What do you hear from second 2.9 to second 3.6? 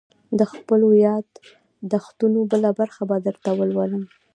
به درته